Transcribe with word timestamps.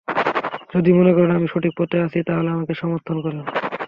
যদি 0.75 0.89
মনে 0.93 1.11
করেন 1.13 1.31
আমি 1.31 1.47
সঠিক 1.47 1.73
পথে 1.77 1.97
আছি, 2.01 2.19
তাহলে 2.23 2.49
আমাকে 2.49 2.73
সমর্থন 2.73 3.17
করুন। 3.21 3.45